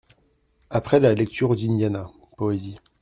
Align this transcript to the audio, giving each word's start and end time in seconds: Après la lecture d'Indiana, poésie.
Après 0.71 0.99
la 0.99 1.13
lecture 1.13 1.55
d'Indiana, 1.55 2.09
poésie. 2.35 2.79